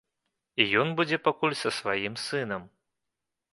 [0.63, 2.67] І ён будзе пакуль са сваім сынам.